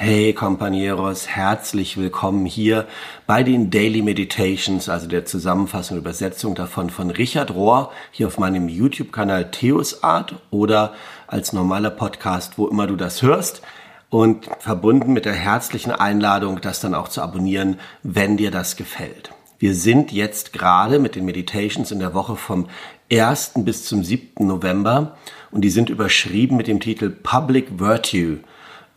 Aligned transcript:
Hey 0.00 0.32
Compañeros, 0.32 1.26
herzlich 1.26 1.96
willkommen 1.96 2.46
hier 2.46 2.86
bei 3.26 3.42
den 3.42 3.68
Daily 3.68 4.00
Meditations, 4.00 4.88
also 4.88 5.08
der 5.08 5.24
Zusammenfassung 5.24 5.96
und 5.96 6.02
Übersetzung 6.04 6.54
davon 6.54 6.88
von 6.88 7.10
Richard 7.10 7.52
Rohr, 7.52 7.90
hier 8.12 8.28
auf 8.28 8.38
meinem 8.38 8.68
YouTube-Kanal 8.68 9.50
Theos 9.50 10.04
Art 10.04 10.36
oder 10.52 10.94
als 11.26 11.52
normaler 11.52 11.90
Podcast, 11.90 12.58
wo 12.58 12.68
immer 12.68 12.86
du 12.86 12.94
das 12.94 13.22
hörst 13.22 13.60
und 14.08 14.48
verbunden 14.60 15.14
mit 15.14 15.24
der 15.24 15.32
herzlichen 15.32 15.90
Einladung, 15.90 16.60
das 16.60 16.78
dann 16.78 16.94
auch 16.94 17.08
zu 17.08 17.20
abonnieren, 17.20 17.80
wenn 18.04 18.36
dir 18.36 18.52
das 18.52 18.76
gefällt. 18.76 19.32
Wir 19.58 19.74
sind 19.74 20.12
jetzt 20.12 20.52
gerade 20.52 21.00
mit 21.00 21.16
den 21.16 21.24
Meditations 21.24 21.90
in 21.90 21.98
der 21.98 22.14
Woche 22.14 22.36
vom 22.36 22.68
1. 23.10 23.54
bis 23.64 23.84
zum 23.86 24.04
7. 24.04 24.46
November 24.46 25.16
und 25.50 25.62
die 25.62 25.70
sind 25.70 25.90
überschrieben 25.90 26.56
mit 26.56 26.68
dem 26.68 26.78
Titel 26.78 27.10
Public 27.10 27.80
Virtue 27.80 28.38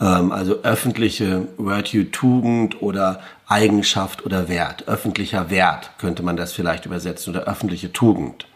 ähm, 0.02 0.32
also 0.32 0.64
öffentliche 0.64 1.48
Virtue, 1.58 2.10
Tugend 2.12 2.82
oder 2.82 3.22
Eigenschaft 3.48 4.26
oder 4.26 4.50
Wert. 4.50 4.88
Öffentlicher 4.88 5.50
Wert 5.50 5.92
könnte 6.00 6.24
man 6.24 6.36
das 6.36 6.52
vielleicht 6.52 6.86
übersetzen 6.86 7.34
oder 7.34 7.48
öffentliche 7.48 7.94
Tugend. 7.94 8.48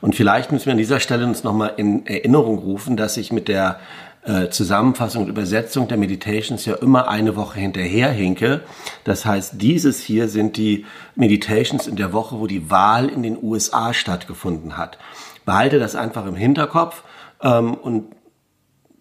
Und 0.00 0.16
vielleicht 0.16 0.50
müssen 0.50 0.66
wir 0.66 0.72
an 0.72 0.78
dieser 0.78 0.98
Stelle 0.98 1.24
uns 1.24 1.44
nochmal 1.44 1.74
in 1.76 2.04
Erinnerung 2.06 2.58
rufen, 2.58 2.96
dass 2.96 3.16
ich 3.16 3.32
mit 3.32 3.46
der 3.46 3.78
äh, 4.24 4.48
Zusammenfassung 4.48 5.24
und 5.24 5.28
Übersetzung 5.28 5.86
der 5.86 5.96
Meditations 5.96 6.64
ja 6.64 6.74
immer 6.74 7.08
eine 7.08 7.36
Woche 7.36 7.60
hinterherhinke. 7.60 8.62
Das 9.04 9.24
heißt, 9.24 9.62
dieses 9.62 10.00
hier 10.00 10.28
sind 10.28 10.56
die 10.56 10.86
Meditations 11.14 11.86
in 11.86 11.94
der 11.96 12.12
Woche, 12.12 12.40
wo 12.40 12.48
die 12.48 12.68
Wahl 12.68 13.08
in 13.08 13.22
den 13.22 13.38
USA 13.40 13.94
stattgefunden 13.94 14.76
hat. 14.76 14.98
Behalte 15.44 15.78
das 15.78 15.94
einfach 15.94 16.26
im 16.26 16.34
Hinterkopf 16.36 17.04
ähm, 17.42 17.74
und 17.74 18.06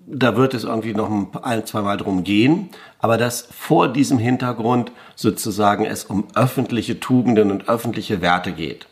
da 0.08 0.36
wird 0.36 0.54
es 0.54 0.64
irgendwie 0.64 0.94
noch 0.94 1.10
ein, 1.44 1.66
zwei 1.66 1.82
Mal 1.82 1.98
drum 1.98 2.24
gehen, 2.24 2.70
aber 3.00 3.18
dass 3.18 3.48
vor 3.52 3.88
diesem 3.88 4.18
Hintergrund 4.18 4.92
sozusagen 5.16 5.86
es 5.86 6.06
um 6.06 6.28
öffentliche 6.36 7.00
Tugenden 7.00 7.52
und 7.52 7.70
öffentliche 7.70 8.22
Werte 8.22 8.52
geht. 8.52 8.88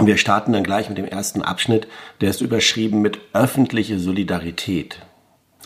wir 0.00 0.16
starten 0.16 0.52
dann 0.52 0.64
gleich 0.64 0.88
mit 0.88 0.98
dem 0.98 1.04
ersten 1.04 1.42
Abschnitt, 1.42 1.86
der 2.20 2.30
ist 2.30 2.40
überschrieben 2.40 3.02
mit 3.02 3.20
öffentliche 3.34 3.98
Solidarität. 3.98 5.00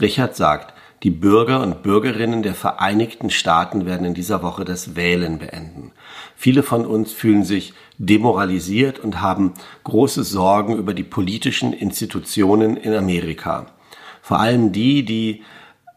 Richard 0.01 0.35
sagt, 0.35 0.75
die 1.03 1.11
Bürger 1.11 1.63
und 1.63 1.83
Bürgerinnen 1.83 2.43
der 2.43 2.55
Vereinigten 2.55 3.31
Staaten 3.31 3.87
werden 3.87 4.07
in 4.07 4.15
dieser 4.15 4.43
Woche 4.43 4.65
das 4.65 4.97
Wählen 4.97 5.39
beenden. 5.39 5.93
Viele 6.35 6.63
von 6.63 6.87
uns 6.87 7.13
fühlen 7.13 7.45
sich 7.45 7.75
demoralisiert 7.99 8.99
und 8.99 9.21
haben 9.21 9.53
große 9.85 10.25
Sorgen 10.25 10.77
über 10.77 10.95
die 10.95 11.05
politischen 11.05 11.73
Institutionen 11.73 12.77
in 12.77 12.95
Amerika 12.95 13.67
vor 14.27 14.41
allem 14.41 14.73
die, 14.73 15.05
die 15.05 15.45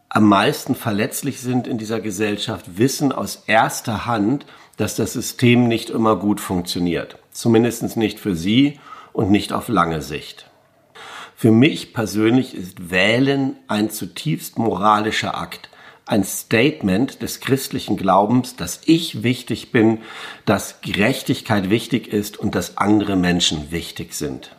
am 0.07 0.25
meisten 0.25 0.75
verletzlich 0.75 1.41
sind 1.41 1.65
in 1.65 1.79
dieser 1.79 1.99
Gesellschaft, 1.99 2.77
wissen 2.77 3.11
aus 3.11 3.45
erster 3.47 4.05
Hand, 4.05 4.45
dass 4.77 4.95
das 4.95 5.13
System 5.13 5.67
nicht 5.67 5.89
immer 5.89 6.15
gut 6.15 6.39
funktioniert. 6.39 7.17
Zumindest 7.31 7.97
nicht 7.97 8.19
für 8.19 8.35
sie 8.35 8.79
und 9.13 9.31
nicht 9.31 9.51
auf 9.51 9.67
lange 9.67 10.03
Sicht. 10.03 10.45
Für 11.35 11.49
mich 11.49 11.91
persönlich 11.91 12.53
ist 12.53 12.91
Wählen 12.91 13.55
ein 13.67 13.89
zutiefst 13.89 14.59
moralischer 14.59 15.35
Akt, 15.35 15.71
ein 16.05 16.23
Statement 16.23 17.23
des 17.23 17.39
christlichen 17.39 17.97
Glaubens, 17.97 18.55
dass 18.55 18.81
ich 18.85 19.23
wichtig 19.23 19.71
bin, 19.71 20.01
dass 20.45 20.81
Gerechtigkeit 20.81 21.71
wichtig 21.71 22.13
ist 22.13 22.37
und 22.37 22.53
dass 22.53 22.77
andere 22.77 23.15
Menschen 23.15 23.71
wichtig 23.71 24.13
sind. 24.13 24.51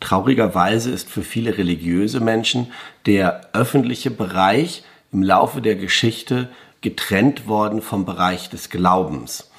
Traurigerweise 0.00 0.90
ist 0.90 1.10
für 1.10 1.22
viele 1.22 1.58
religiöse 1.58 2.20
Menschen 2.20 2.72
der 3.06 3.48
öffentliche 3.52 4.10
Bereich 4.10 4.84
im 5.12 5.22
Laufe 5.22 5.60
der 5.60 5.76
Geschichte 5.76 6.48
getrennt 6.80 7.48
worden 7.48 7.82
vom 7.82 8.04
Bereich 8.04 8.50
des 8.50 8.70
Glaubens. 8.70 9.50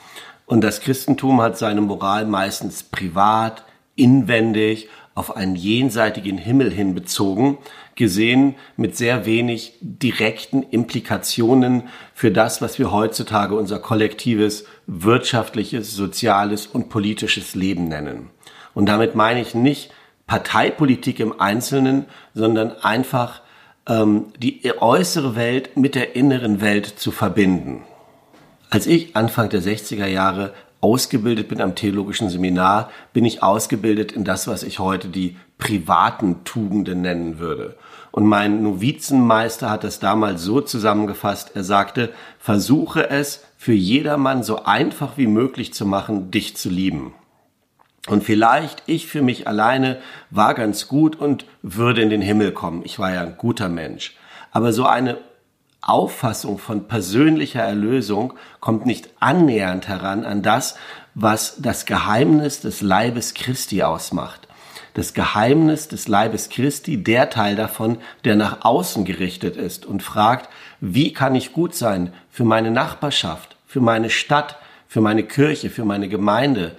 Und 0.46 0.62
das 0.62 0.82
Christentum 0.82 1.42
hat 1.42 1.58
seine 1.58 1.82
Moral 1.82 2.26
meistens 2.26 2.84
privat, 2.84 3.64
inwendig, 3.96 4.88
auf 5.14 5.36
einen 5.36 5.58
jenseitigen 5.58 6.38
Himmel 6.38 6.72
hin 6.72 6.96
bezogen, 6.96 7.58
gesehen 7.96 8.56
mit 8.78 8.96
sehr 8.96 9.26
wenig 9.26 9.74
direkten 9.82 10.64
Implikationen 10.64 11.90
für 12.14 12.32
das, 12.32 12.62
was 12.62 12.80
wir 12.80 12.94
heutzutage 12.94 13.56
unser 13.56 13.80
kollektives 13.80 14.64
wirtschaftliches, 14.88 15.94
soziales 15.94 16.66
und 16.66 16.88
politisches 16.88 17.56
Leben 17.56 17.90
nennen. 17.90 18.30
Und 18.74 18.86
damit 18.86 19.16
meine 19.16 19.42
ich 19.42 19.54
nicht 19.54 19.92
Parteipolitik 20.30 21.20
im 21.20 21.42
Einzelnen, 21.42 22.06
sondern 22.36 22.72
einfach 22.84 23.42
ähm, 23.88 24.28
die 24.38 24.62
äußere 24.80 25.36
Welt 25.36 25.76
mit 25.76 25.96
der 25.96 26.16
inneren 26.16 26.62
Welt 26.62 26.86
zu 26.86 27.10
verbinden. 27.10 27.82
Als 28.70 28.86
ich 28.86 29.16
Anfang 29.16 29.50
der 29.50 29.64
60er 29.64 30.06
Jahre 30.06 30.54
ausgebildet 30.82 31.48
bin 31.48 31.60
am 31.62 31.74
theologischen 31.74 32.30
Seminar, 32.30 32.92
bin 33.12 33.26
ich 33.26 33.42
ausgebildet 33.42 34.12
in 34.12 34.24
das, 34.24 34.48
was 34.48 34.62
ich 34.62 34.78
heute 34.78 35.08
die 35.08 35.36
privaten 35.58 36.44
Tugenden 36.44 37.02
nennen 37.02 37.40
würde. 37.40 37.76
Und 38.12 38.28
mein 38.28 38.62
Novizenmeister 38.62 39.72
hat 39.72 39.84
das 39.84 40.00
damals 40.00 40.44
so 40.44 40.62
zusammengefasst, 40.62 41.56
er 41.56 41.64
sagte, 41.64 42.12
versuche 42.38 43.10
es 43.10 43.44
für 43.58 43.74
jedermann 43.74 44.44
so 44.44 44.64
einfach 44.64 45.18
wie 45.18 45.28
möglich 45.28 45.74
zu 45.74 45.88
machen, 45.88 46.30
dich 46.30 46.56
zu 46.56 46.70
lieben. 46.70 47.16
Und 48.08 48.24
vielleicht 48.24 48.84
ich 48.86 49.08
für 49.08 49.22
mich 49.22 49.48
alleine 49.48 49.98
war 50.30 50.54
ganz 50.54 50.88
gut 50.88 51.16
und 51.16 51.46
würde 51.62 52.02
in 52.02 52.10
den 52.10 52.22
Himmel 52.22 52.52
kommen. 52.52 52.82
Ich 52.86 53.00
war 53.00 53.14
ja 53.14 53.22
ein 53.22 53.38
guter 53.38 53.70
Mensch. 53.70 54.16
Aber 54.52 54.74
so 54.74 54.86
eine 54.86 55.18
Auffassung 55.82 56.58
von 56.58 56.88
persönlicher 56.88 57.62
Erlösung 57.62 58.34
kommt 58.60 58.86
nicht 58.86 59.10
annähernd 59.20 59.88
heran 59.88 60.26
an 60.26 60.42
das, 60.42 60.76
was 61.16 61.56
das 61.60 61.86
Geheimnis 61.86 62.62
des 62.62 62.82
Leibes 62.82 63.34
Christi 63.34 63.84
ausmacht. 63.84 64.48
Das 64.94 65.14
Geheimnis 65.14 65.88
des 65.88 66.08
Leibes 66.08 66.50
Christi, 66.50 67.04
der 67.04 67.30
Teil 67.30 67.56
davon, 67.56 68.00
der 68.26 68.36
nach 68.36 68.66
außen 68.66 69.06
gerichtet 69.06 69.56
ist 69.56 69.86
und 69.86 70.04
fragt, 70.04 70.50
wie 70.82 71.14
kann 71.14 71.36
ich 71.36 71.54
gut 71.54 71.76
sein 71.76 72.14
für 72.30 72.44
meine 72.44 72.72
Nachbarschaft, 72.72 73.56
für 73.66 73.82
meine 73.82 74.10
Stadt, 74.10 74.58
für 74.88 75.02
meine 75.02 75.24
Kirche, 75.24 75.70
für 75.70 75.86
meine 75.86 76.10
Gemeinde, 76.10 76.76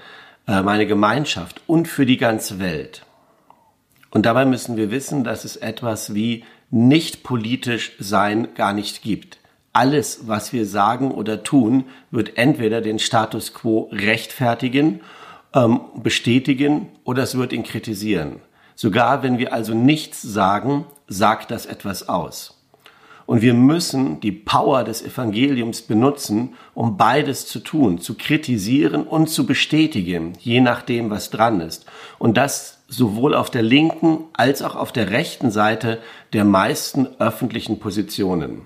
meine 0.50 0.86
Gemeinschaft 0.86 1.60
und 1.66 1.86
für 1.88 2.06
die 2.06 2.16
ganze 2.16 2.58
Welt. 2.58 3.06
Und 4.10 4.26
dabei 4.26 4.44
müssen 4.44 4.76
wir 4.76 4.90
wissen, 4.90 5.24
dass 5.24 5.44
es 5.44 5.56
etwas 5.56 6.14
wie 6.14 6.44
nicht 6.70 7.22
politisch 7.22 7.92
sein 7.98 8.48
gar 8.54 8.72
nicht 8.72 9.02
gibt. 9.02 9.38
Alles, 9.72 10.26
was 10.26 10.52
wir 10.52 10.66
sagen 10.66 11.12
oder 11.12 11.44
tun, 11.44 11.84
wird 12.10 12.36
entweder 12.36 12.80
den 12.80 12.98
Status 12.98 13.54
quo 13.54 13.88
rechtfertigen, 13.92 15.00
ähm, 15.54 15.80
bestätigen 16.02 16.88
oder 17.04 17.22
es 17.22 17.36
wird 17.36 17.52
ihn 17.52 17.62
kritisieren. 17.62 18.40
Sogar 18.74 19.22
wenn 19.22 19.38
wir 19.38 19.52
also 19.52 19.74
nichts 19.74 20.22
sagen, 20.22 20.86
sagt 21.06 21.50
das 21.50 21.66
etwas 21.66 22.08
aus. 22.08 22.59
Und 23.30 23.42
wir 23.42 23.54
müssen 23.54 24.18
die 24.18 24.32
Power 24.32 24.82
des 24.82 25.02
Evangeliums 25.02 25.82
benutzen, 25.82 26.54
um 26.74 26.96
beides 26.96 27.46
zu 27.46 27.60
tun, 27.60 28.00
zu 28.00 28.16
kritisieren 28.16 29.04
und 29.04 29.30
zu 29.30 29.46
bestätigen, 29.46 30.32
je 30.40 30.60
nachdem, 30.60 31.10
was 31.10 31.30
dran 31.30 31.60
ist. 31.60 31.86
Und 32.18 32.36
das 32.36 32.80
sowohl 32.88 33.36
auf 33.36 33.48
der 33.48 33.62
linken 33.62 34.24
als 34.32 34.62
auch 34.62 34.74
auf 34.74 34.90
der 34.90 35.12
rechten 35.12 35.52
Seite 35.52 36.00
der 36.32 36.44
meisten 36.44 37.06
öffentlichen 37.20 37.78
Positionen. 37.78 38.62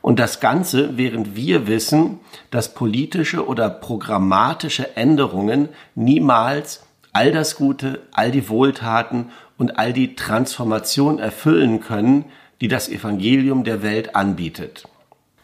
Und 0.00 0.20
das 0.20 0.38
Ganze, 0.38 0.96
während 0.96 1.34
wir 1.34 1.66
wissen, 1.66 2.20
dass 2.52 2.74
politische 2.74 3.48
oder 3.48 3.68
programmatische 3.68 4.96
Änderungen 4.96 5.70
niemals 5.96 6.84
all 7.12 7.32
das 7.32 7.56
Gute, 7.56 8.02
all 8.12 8.30
die 8.30 8.48
Wohltaten 8.48 9.30
und 9.56 9.76
all 9.76 9.92
die 9.92 10.14
Transformation 10.14 11.18
erfüllen 11.18 11.80
können, 11.80 12.26
die 12.60 12.68
das 12.68 12.88
Evangelium 12.88 13.64
der 13.64 13.82
Welt 13.82 14.14
anbietet. 14.14 14.88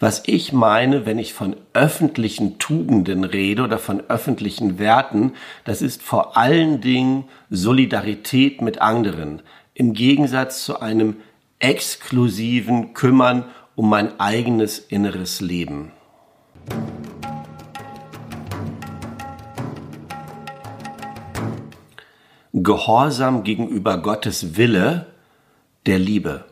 Was 0.01 0.23
ich 0.27 0.53
meine, 0.53 1.07
wenn 1.07 1.19
ich 1.19 1.33
von 1.33 1.57
öffentlichen 1.73 2.59
Tugenden 2.59 3.25
rede 3.25 3.63
oder 3.63 3.79
von 3.79 4.03
öffentlichen 4.09 4.79
Werten, 4.79 5.33
das 5.65 5.83
ist 5.83 6.03
vor 6.03 6.37
allen 6.37 6.81
Dingen 6.81 7.25
Solidarität 7.49 8.61
mit 8.61 8.83
anderen, 8.83 9.41
im 9.73 9.95
Gegensatz 9.95 10.65
zu 10.65 10.81
einem 10.81 11.17
exklusiven 11.59 12.93
Kümmern 12.93 13.45
um 13.77 13.89
mein 13.89 14.21
eigenes 14.21 14.79
inneres 14.79 15.41
Leben. 15.41 15.93
Gehorsam 22.53 23.43
gegenüber 23.43 23.99
Gottes 23.99 24.57
Wille 24.57 25.07
der 25.87 25.99
Liebe. 25.99 26.45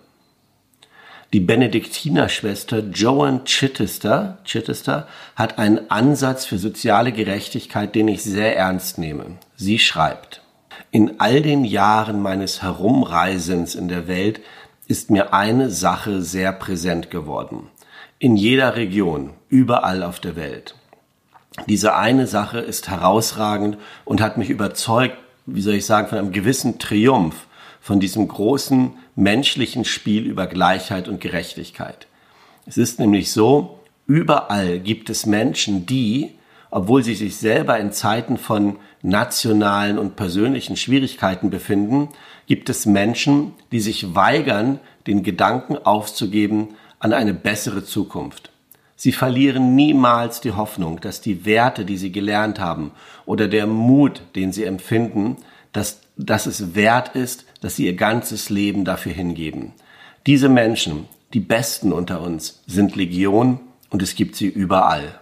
Die 1.32 1.40
Benediktinerschwester 1.40 2.80
Joan 2.80 3.46
Chichester, 3.46 4.38
Chichester 4.44 5.08
hat 5.34 5.58
einen 5.58 5.90
Ansatz 5.90 6.44
für 6.44 6.58
soziale 6.58 7.10
Gerechtigkeit, 7.10 7.94
den 7.94 8.08
ich 8.08 8.22
sehr 8.22 8.54
ernst 8.54 8.98
nehme. 8.98 9.38
Sie 9.56 9.78
schreibt, 9.78 10.42
in 10.90 11.20
all 11.20 11.40
den 11.40 11.64
Jahren 11.64 12.20
meines 12.20 12.62
Herumreisens 12.62 13.74
in 13.74 13.88
der 13.88 14.08
Welt 14.08 14.40
ist 14.88 15.10
mir 15.10 15.32
eine 15.32 15.70
Sache 15.70 16.20
sehr 16.20 16.52
präsent 16.52 17.10
geworden. 17.10 17.68
in 18.18 18.36
jeder 18.36 18.76
Region, 18.76 19.30
überall 19.48 20.04
auf 20.04 20.20
der 20.20 20.36
Welt. 20.36 20.76
Diese 21.66 21.96
eine 21.96 22.28
Sache 22.28 22.60
ist 22.60 22.88
herausragend 22.88 23.78
und 24.04 24.20
hat 24.20 24.38
mich 24.38 24.48
überzeugt, 24.48 25.16
wie 25.44 25.60
soll 25.60 25.74
ich 25.74 25.86
sagen, 25.86 26.06
von 26.06 26.18
einem 26.18 26.30
gewissen 26.30 26.78
Triumph, 26.78 27.48
von 27.82 27.98
diesem 27.98 28.28
großen 28.28 28.92
menschlichen 29.16 29.84
Spiel 29.84 30.24
über 30.24 30.46
Gleichheit 30.46 31.08
und 31.08 31.20
Gerechtigkeit. 31.20 32.06
Es 32.64 32.78
ist 32.78 33.00
nämlich 33.00 33.32
so, 33.32 33.80
überall 34.06 34.78
gibt 34.78 35.10
es 35.10 35.26
Menschen, 35.26 35.84
die, 35.84 36.30
obwohl 36.70 37.02
sie 37.02 37.16
sich 37.16 37.36
selber 37.36 37.78
in 37.80 37.90
Zeiten 37.90 38.38
von 38.38 38.76
nationalen 39.02 39.98
und 39.98 40.14
persönlichen 40.14 40.76
Schwierigkeiten 40.76 41.50
befinden, 41.50 42.10
gibt 42.46 42.70
es 42.70 42.86
Menschen, 42.86 43.52
die 43.72 43.80
sich 43.80 44.14
weigern, 44.14 44.78
den 45.08 45.24
Gedanken 45.24 45.76
aufzugeben 45.76 46.76
an 47.00 47.12
eine 47.12 47.34
bessere 47.34 47.84
Zukunft. 47.84 48.52
Sie 48.94 49.10
verlieren 49.10 49.74
niemals 49.74 50.40
die 50.40 50.52
Hoffnung, 50.52 51.00
dass 51.00 51.20
die 51.20 51.44
Werte, 51.44 51.84
die 51.84 51.96
sie 51.96 52.12
gelernt 52.12 52.60
haben, 52.60 52.92
oder 53.26 53.48
der 53.48 53.66
Mut, 53.66 54.22
den 54.36 54.52
sie 54.52 54.62
empfinden, 54.62 55.38
dass, 55.72 56.00
dass 56.16 56.46
es 56.46 56.74
wert 56.74 57.14
ist, 57.14 57.44
dass 57.60 57.76
sie 57.76 57.86
ihr 57.86 57.96
ganzes 57.96 58.50
Leben 58.50 58.84
dafür 58.84 59.12
hingeben. 59.12 59.72
Diese 60.26 60.48
Menschen, 60.48 61.08
die 61.32 61.40
Besten 61.40 61.92
unter 61.92 62.20
uns, 62.20 62.62
sind 62.66 62.96
Legion 62.96 63.60
und 63.90 64.02
es 64.02 64.14
gibt 64.14 64.36
sie 64.36 64.46
überall. 64.46 65.18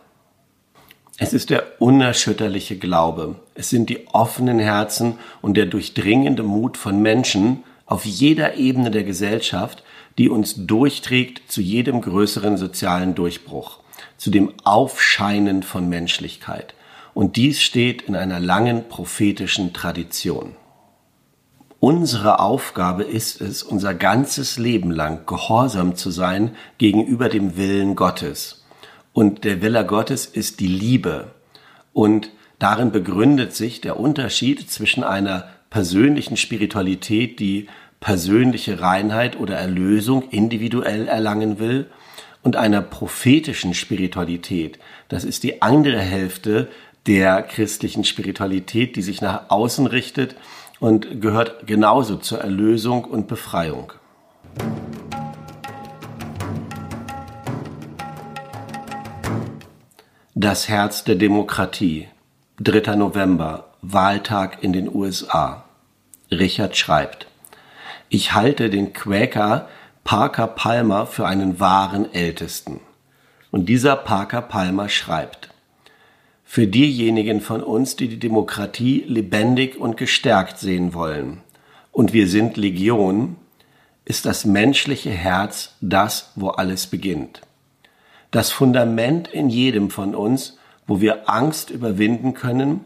Es 1.19 1.33
ist 1.33 1.51
der 1.51 1.81
unerschütterliche 1.81 2.79
Glaube. 2.79 3.37
Es 3.55 3.69
sind 3.69 3.91
die 3.91 4.07
offenen 4.09 4.59
Herzen 4.59 5.19
und 5.43 5.57
der 5.57 5.67
durchdringende 5.67 6.43
Mut 6.43 6.77
von 6.77 7.03
Menschen 7.03 7.63
auf 7.85 8.07
jeder 8.07 8.55
Ebene 8.55 8.91
der 8.91 9.05
Gesellschaft, 9.05 9.83
die 10.17 10.29
uns 10.29 10.67
durchträgt 10.67 11.51
zu 11.53 11.61
jedem 11.61 12.01
größeren 12.01 12.57
sozialen 12.57 13.15
Durchbruch, 13.15 13.81
zu 14.17 14.31
dem 14.31 14.53
Aufscheinen 14.65 15.63
von 15.63 15.89
Menschlichkeit. 15.89 16.75
Und 17.13 17.37
dies 17.37 17.61
steht 17.61 18.03
in 18.03 18.17
einer 18.17 18.41
langen 18.41 18.89
prophetischen 18.89 19.73
Tradition. 19.73 20.55
Unsere 21.81 22.41
Aufgabe 22.41 23.05
ist 23.05 23.41
es, 23.41 23.63
unser 23.63 23.95
ganzes 23.95 24.59
Leben 24.59 24.91
lang 24.91 25.25
gehorsam 25.27 25.97
zu 25.97 26.11
sein 26.11 26.55
gegenüber 26.77 27.31
dem 27.31 27.57
Willen 27.57 27.97
Gottes 27.97 28.61
und 29.13 29.45
der 29.45 29.63
Wille 29.63 29.85
Gottes 29.87 30.27
ist 30.27 30.61
die 30.61 30.67
Liebe. 30.69 31.33
Und 31.93 32.31
darin 32.59 32.93
begründet 32.93 33.55
sich 33.55 33.81
der 33.81 33.99
Unterschied 33.99 34.71
zwischen 34.71 35.05
einer 35.05 35.49
persönlichen 35.71 36.37
Spiritualität, 36.37 37.41
die 37.41 37.67
persönliche 37.99 38.81
Reinheit 38.81 39.39
oder 39.39 39.57
Erlösung 39.57 40.29
individuell 40.31 41.09
erlangen 41.09 41.59
will, 41.59 41.87
und 42.43 42.57
einer 42.57 42.81
prophetischen 42.81 43.75
Spiritualität. 43.75 44.79
Das 45.09 45.25
ist 45.25 45.43
die 45.43 45.61
andere 45.61 45.99
Hälfte 45.99 46.69
der 47.07 47.43
christlichen 47.43 48.05
Spiritualität, 48.05 48.97
die 48.97 49.03
sich 49.03 49.21
nach 49.21 49.51
außen 49.51 49.87
richtet 49.87 50.37
und 50.81 51.21
gehört 51.21 51.67
genauso 51.67 52.17
zur 52.17 52.41
Erlösung 52.41 53.05
und 53.05 53.29
Befreiung. 53.29 53.93
Das 60.35 60.69
Herz 60.69 61.05
der 61.05 61.17
Demokratie. 61.17 62.09
3. 62.61 62.97
November, 62.97 63.67
Wahltag 63.83 64.63
in 64.63 64.73
den 64.73 64.95
USA. 64.95 65.65
Richard 66.31 66.77
schreibt, 66.77 67.27
ich 68.09 68.35
halte 68.35 68.71
den 68.71 68.93
Quäker 68.93 69.69
Parker 70.03 70.47
Palmer 70.47 71.07
für 71.07 71.27
einen 71.27 71.61
wahren 71.61 72.13
Ältesten. 72.13 72.81
Und 73.51 73.67
dieser 73.67 73.97
Parker 73.97 74.43
Palmer 74.43 74.89
schreibt, 74.89 75.50
für 76.51 76.67
diejenigen 76.67 77.41
von 77.41 77.63
uns, 77.63 77.95
die 77.95 78.09
die 78.09 78.19
Demokratie 78.19 79.05
lebendig 79.07 79.79
und 79.79 79.97
gestärkt 79.97 80.59
sehen 80.59 80.95
wollen, 80.95 81.43
und 81.93 82.13
wir 82.13 82.27
sind 82.27 82.57
Legion, 82.57 83.37
ist 84.05 84.27
das 84.27 84.45
menschliche 84.45 85.13
Herz 85.13 85.77
das, 85.81 86.33
wo 86.35 86.49
alles 86.49 86.89
beginnt. 86.89 87.43
Das 88.33 88.51
Fundament 88.51 89.29
in 89.29 89.49
jedem 89.49 89.91
von 89.91 90.17
uns, 90.17 90.59
wo 90.89 91.01
wir 91.01 91.31
Angst 91.31 91.71
überwinden 91.71 92.35
können 92.35 92.81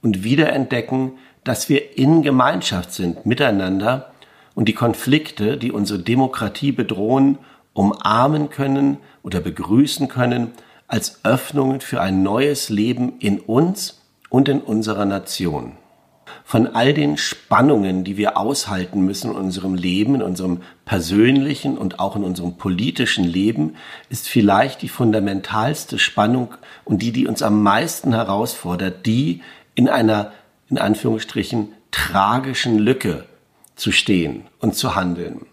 und 0.00 0.24
wiederentdecken, 0.24 1.12
dass 1.44 1.68
wir 1.68 1.98
in 1.98 2.22
Gemeinschaft 2.22 2.94
sind 2.94 3.26
miteinander 3.26 4.12
und 4.54 4.66
die 4.66 4.72
Konflikte, 4.72 5.58
die 5.58 5.72
unsere 5.72 5.98
Demokratie 5.98 6.72
bedrohen, 6.72 7.36
umarmen 7.74 8.48
können 8.48 8.96
oder 9.22 9.40
begrüßen 9.40 10.08
können 10.08 10.52
als 10.90 11.24
Öffnungen 11.24 11.80
für 11.80 12.00
ein 12.00 12.22
neues 12.22 12.68
Leben 12.68 13.18
in 13.18 13.40
uns 13.40 14.00
und 14.28 14.48
in 14.48 14.60
unserer 14.60 15.04
Nation 15.04 15.72
von 16.44 16.66
all 16.66 16.94
den 16.94 17.16
Spannungen, 17.16 18.02
die 18.02 18.16
wir 18.16 18.36
aushalten 18.36 19.02
müssen 19.02 19.30
in 19.30 19.36
unserem 19.36 19.74
Leben, 19.74 20.16
in 20.16 20.22
unserem 20.22 20.62
persönlichen 20.84 21.78
und 21.78 22.00
auch 22.00 22.16
in 22.16 22.24
unserem 22.24 22.56
politischen 22.56 23.24
Leben, 23.24 23.76
ist 24.08 24.28
vielleicht 24.28 24.82
die 24.82 24.88
fundamentalste 24.88 25.98
Spannung 25.98 26.54
und 26.84 27.02
die, 27.02 27.12
die 27.12 27.26
uns 27.26 27.42
am 27.42 27.62
meisten 27.62 28.12
herausfordert, 28.12 29.06
die 29.06 29.42
in 29.74 29.88
einer, 29.88 30.32
in 30.68 30.78
Anführungsstrichen, 30.78 31.68
tragischen 31.92 32.78
Lücke 32.78 33.26
zu 33.76 33.92
stehen 33.92 34.44
und 34.58 34.74
zu 34.74 34.94
handeln. 34.94 35.46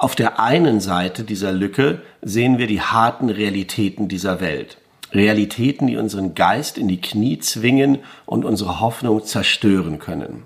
Auf 0.00 0.14
der 0.14 0.40
einen 0.40 0.80
Seite 0.80 1.24
dieser 1.24 1.52
Lücke 1.52 2.00
sehen 2.22 2.56
wir 2.56 2.66
die 2.66 2.80
harten 2.80 3.28
Realitäten 3.28 4.08
dieser 4.08 4.40
Welt. 4.40 4.78
Realitäten, 5.12 5.88
die 5.88 5.98
unseren 5.98 6.34
Geist 6.34 6.78
in 6.78 6.88
die 6.88 7.02
Knie 7.02 7.38
zwingen 7.38 7.98
und 8.24 8.46
unsere 8.46 8.80
Hoffnung 8.80 9.22
zerstören 9.22 9.98
können. 9.98 10.44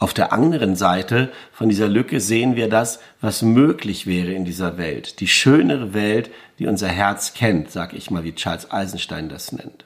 Auf 0.00 0.12
der 0.12 0.32
anderen 0.32 0.74
Seite 0.74 1.30
von 1.52 1.68
dieser 1.68 1.86
Lücke 1.86 2.18
sehen 2.18 2.56
wir 2.56 2.68
das, 2.68 2.98
was 3.20 3.42
möglich 3.42 4.08
wäre 4.08 4.32
in 4.32 4.44
dieser 4.44 4.76
Welt. 4.76 5.20
Die 5.20 5.28
schönere 5.28 5.94
Welt, 5.94 6.28
die 6.58 6.66
unser 6.66 6.88
Herz 6.88 7.34
kennt, 7.34 7.70
sag 7.70 7.92
ich 7.92 8.10
mal, 8.10 8.24
wie 8.24 8.34
Charles 8.34 8.72
Eisenstein 8.72 9.28
das 9.28 9.52
nennt. 9.52 9.84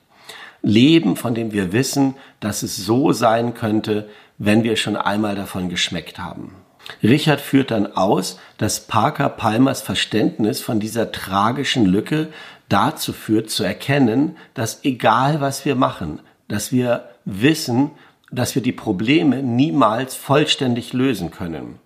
Leben, 0.62 1.16
von 1.16 1.34
dem 1.34 1.52
wir 1.52 1.74
wissen, 1.74 2.14
dass 2.40 2.62
es 2.62 2.78
so 2.78 3.12
sein 3.12 3.52
könnte, 3.52 4.08
wenn 4.38 4.64
wir 4.64 4.76
schon 4.76 4.96
einmal 4.96 5.34
davon 5.34 5.68
geschmeckt 5.68 6.18
haben. 6.18 6.54
Richard 7.02 7.40
führt 7.40 7.70
dann 7.70 7.94
aus, 7.94 8.38
dass 8.58 8.86
Parker 8.86 9.28
Palmers 9.28 9.82
Verständnis 9.82 10.60
von 10.60 10.80
dieser 10.80 11.12
tragischen 11.12 11.86
Lücke 11.86 12.28
dazu 12.68 13.12
führt, 13.12 13.50
zu 13.50 13.64
erkennen, 13.64 14.36
dass 14.54 14.84
egal 14.84 15.40
was 15.40 15.64
wir 15.64 15.74
machen, 15.74 16.20
dass 16.48 16.72
wir 16.72 17.08
wissen, 17.24 17.90
dass 18.30 18.54
wir 18.54 18.62
die 18.62 18.72
Probleme 18.72 19.42
niemals 19.42 20.14
vollständig 20.16 20.92
lösen 20.92 21.30
können. 21.30 21.78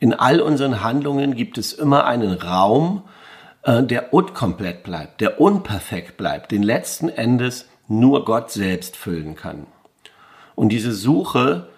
In 0.00 0.14
all 0.14 0.40
unseren 0.40 0.82
Handlungen 0.82 1.34
gibt 1.36 1.58
es 1.58 1.72
immer 1.72 2.06
einen 2.06 2.32
Raum, 2.32 3.02
äh, 3.62 3.82
der 3.82 4.12
unkomplett 4.12 4.82
bleibt, 4.82 5.20
der 5.20 5.40
unperfekt 5.40 6.16
bleibt, 6.16 6.52
den 6.52 6.62
letzten 6.62 7.08
Endes 7.08 7.68
nur 7.86 8.24
Gott 8.24 8.50
selbst 8.50 8.96
füllen 8.96 9.36
kann. 9.36 9.66
Und 10.54 10.70
diese 10.70 10.92
Suche, 10.92 11.68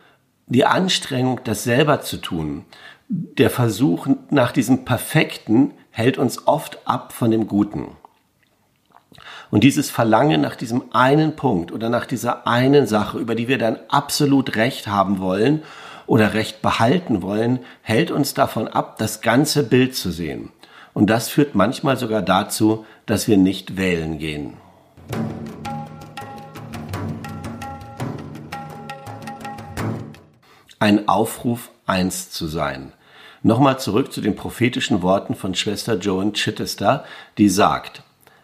die 0.46 0.64
Anstrengung, 0.64 1.40
das 1.44 1.64
selber 1.64 2.00
zu 2.00 2.18
tun, 2.18 2.64
der 3.08 3.50
Versuch 3.50 4.06
nach 4.30 4.52
diesem 4.52 4.84
Perfekten 4.84 5.74
hält 5.90 6.18
uns 6.18 6.46
oft 6.46 6.78
ab 6.86 7.12
von 7.12 7.30
dem 7.30 7.46
Guten. 7.46 7.96
Und 9.50 9.62
dieses 9.62 9.90
Verlangen 9.90 10.40
nach 10.40 10.56
diesem 10.56 10.92
einen 10.92 11.36
Punkt 11.36 11.72
oder 11.72 11.88
nach 11.88 12.06
dieser 12.06 12.46
einen 12.46 12.86
Sache, 12.86 13.18
über 13.18 13.34
die 13.34 13.48
wir 13.48 13.58
dann 13.58 13.78
absolut 13.88 14.56
Recht 14.56 14.88
haben 14.88 15.18
wollen 15.20 15.62
oder 16.06 16.34
Recht 16.34 16.62
behalten 16.62 17.22
wollen, 17.22 17.60
hält 17.82 18.10
uns 18.10 18.34
davon 18.34 18.68
ab, 18.68 18.98
das 18.98 19.20
ganze 19.20 19.62
Bild 19.62 19.94
zu 19.94 20.10
sehen. 20.10 20.50
Und 20.94 21.10
das 21.10 21.28
führt 21.28 21.54
manchmal 21.54 21.96
sogar 21.96 22.22
dazu, 22.22 22.86
dass 23.06 23.28
wir 23.28 23.36
nicht 23.36 23.76
wählen 23.76 24.18
gehen. 24.18 24.54
Ein 30.78 31.08
Aufruf, 31.08 31.70
eins 31.86 32.30
zu 32.30 32.46
sein. 32.46 32.92
Nochmal 33.42 33.80
zurück 33.80 34.12
zu 34.12 34.20
den 34.20 34.36
prophetischen 34.36 35.00
Worten 35.00 35.34
von 35.34 35.54
Schwester 35.54 35.94
Joan 35.94 36.34
Chittester, 36.34 37.04
die 37.38 37.48
sagt, 37.48 38.02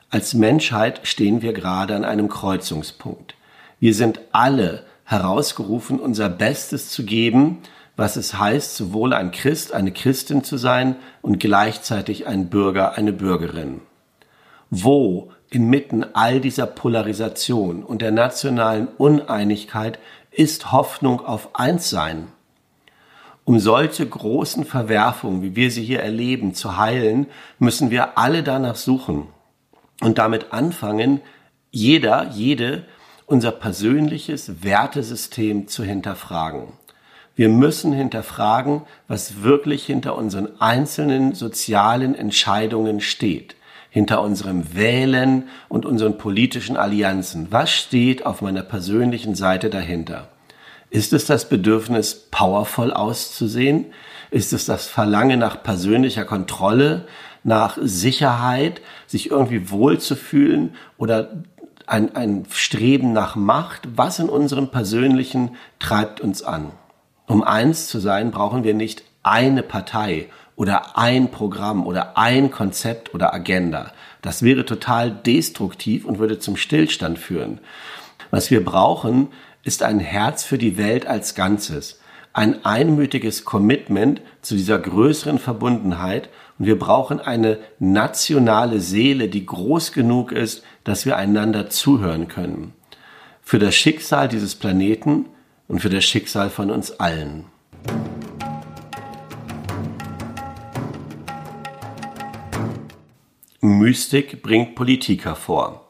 als 0.08 0.32
Menschheit 0.32 1.00
stehen 1.02 1.42
wir 1.42 1.52
gerade 1.52 1.94
an 1.94 2.06
einem 2.06 2.28
Kreuzungspunkt. 2.28 3.34
Wir 3.80 3.94
sind 3.94 4.20
alle 4.32 4.84
herausgerufen, 5.04 6.00
unser 6.00 6.30
Bestes 6.30 6.88
zu 6.88 7.04
geben, 7.04 7.58
was 7.96 8.16
es 8.16 8.38
heißt, 8.38 8.76
sowohl 8.76 9.12
ein 9.12 9.30
Christ, 9.30 9.74
eine 9.74 9.92
Christin 9.92 10.42
zu 10.42 10.56
sein 10.56 10.96
und 11.20 11.38
gleichzeitig 11.38 12.26
ein 12.26 12.48
Bürger, 12.48 12.96
eine 12.96 13.12
Bürgerin. 13.12 13.82
Wo 14.70 15.32
inmitten 15.50 16.06
all 16.14 16.40
dieser 16.40 16.66
Polarisation 16.66 17.82
und 17.82 18.00
der 18.00 18.10
nationalen 18.10 18.88
Uneinigkeit 18.88 19.98
ist 20.32 20.72
Hoffnung 20.72 21.24
auf 21.24 21.54
Einssein? 21.54 22.28
Um 23.44 23.58
solche 23.58 24.06
großen 24.06 24.64
Verwerfungen, 24.64 25.42
wie 25.42 25.56
wir 25.56 25.70
sie 25.70 25.82
hier 25.82 26.00
erleben, 26.00 26.54
zu 26.54 26.76
heilen, 26.76 27.26
müssen 27.58 27.90
wir 27.90 28.16
alle 28.18 28.42
danach 28.42 28.76
suchen. 28.76 29.28
und 30.00 30.18
damit 30.18 30.52
anfangen, 30.52 31.20
jeder, 31.70 32.30
jede 32.30 32.84
unser 33.26 33.52
persönliches 33.52 34.62
Wertesystem 34.62 35.68
zu 35.68 35.84
hinterfragen. 35.84 36.72
Wir 37.34 37.48
müssen 37.48 37.92
hinterfragen, 37.92 38.82
was 39.08 39.42
wirklich 39.42 39.86
hinter 39.86 40.16
unseren 40.16 40.60
einzelnen 40.60 41.34
sozialen 41.34 42.14
Entscheidungen 42.14 43.00
steht, 43.00 43.56
hinter 43.92 44.22
unserem 44.22 44.74
Wählen 44.74 45.50
und 45.68 45.84
unseren 45.84 46.16
politischen 46.16 46.78
Allianzen. 46.78 47.48
Was 47.50 47.70
steht 47.70 48.24
auf 48.24 48.40
meiner 48.40 48.62
persönlichen 48.62 49.34
Seite 49.34 49.68
dahinter? 49.68 50.28
Ist 50.88 51.12
es 51.12 51.26
das 51.26 51.46
Bedürfnis, 51.50 52.28
powervoll 52.30 52.90
auszusehen? 52.90 53.92
Ist 54.30 54.54
es 54.54 54.64
das 54.64 54.86
Verlangen 54.86 55.38
nach 55.38 55.62
persönlicher 55.62 56.24
Kontrolle, 56.24 57.04
nach 57.44 57.76
Sicherheit, 57.82 58.80
sich 59.06 59.30
irgendwie 59.30 59.70
wohlzufühlen 59.70 60.74
oder 60.96 61.42
ein, 61.86 62.16
ein 62.16 62.46
Streben 62.50 63.12
nach 63.12 63.36
Macht? 63.36 63.82
Was 63.94 64.18
in 64.18 64.30
unserem 64.30 64.70
Persönlichen 64.70 65.50
treibt 65.78 66.22
uns 66.22 66.42
an? 66.42 66.72
Um 67.26 67.42
eins 67.42 67.88
zu 67.88 67.98
sein, 67.98 68.30
brauchen 68.30 68.64
wir 68.64 68.72
nicht 68.72 69.02
eine 69.22 69.62
Partei 69.62 70.30
oder 70.62 70.96
ein 70.96 71.32
Programm 71.32 71.84
oder 71.88 72.16
ein 72.16 72.52
Konzept 72.52 73.14
oder 73.14 73.34
Agenda. 73.34 73.90
Das 74.20 74.44
wäre 74.44 74.64
total 74.64 75.10
destruktiv 75.10 76.04
und 76.04 76.20
würde 76.20 76.38
zum 76.38 76.56
Stillstand 76.56 77.18
führen. 77.18 77.58
Was 78.30 78.48
wir 78.52 78.64
brauchen, 78.64 79.26
ist 79.64 79.82
ein 79.82 79.98
Herz 79.98 80.44
für 80.44 80.58
die 80.58 80.78
Welt 80.78 81.04
als 81.04 81.34
Ganzes, 81.34 81.98
ein 82.32 82.64
einmütiges 82.64 83.44
Commitment 83.44 84.20
zu 84.40 84.54
dieser 84.54 84.78
größeren 84.78 85.40
Verbundenheit 85.40 86.28
und 86.60 86.66
wir 86.66 86.78
brauchen 86.78 87.18
eine 87.18 87.58
nationale 87.80 88.78
Seele, 88.78 89.26
die 89.26 89.44
groß 89.44 89.90
genug 89.90 90.30
ist, 90.30 90.62
dass 90.84 91.06
wir 91.06 91.16
einander 91.16 91.70
zuhören 91.70 92.28
können. 92.28 92.72
Für 93.42 93.58
das 93.58 93.74
Schicksal 93.74 94.28
dieses 94.28 94.54
Planeten 94.54 95.26
und 95.66 95.80
für 95.80 95.90
das 95.90 96.04
Schicksal 96.04 96.50
von 96.50 96.70
uns 96.70 97.00
allen. 97.00 97.46
Mystik 103.82 104.44
bringt 104.44 104.76
Politik 104.76 105.24
hervor. 105.24 105.88